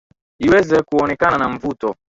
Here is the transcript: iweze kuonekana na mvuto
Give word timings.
iweze 0.45 0.75
kuonekana 0.87 1.37
na 1.41 1.47
mvuto 1.53 1.87